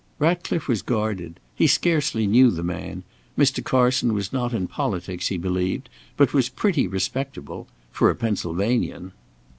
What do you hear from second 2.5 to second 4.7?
man; Mr. Carson was not in